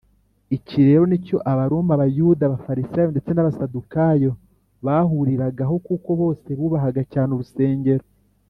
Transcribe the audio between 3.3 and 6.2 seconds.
n’abasadukayo bahuriragaho; kuko